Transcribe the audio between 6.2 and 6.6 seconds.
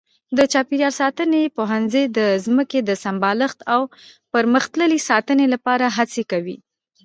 کوي.